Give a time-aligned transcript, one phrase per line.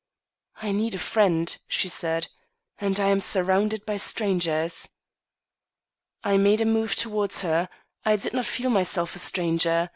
[0.63, 2.25] "I need a friend," she said,
[2.79, 4.89] "and I am surrounded by strangers."
[6.23, 7.69] I made a move towards her;
[8.03, 9.89] I did not feel myself a stranger.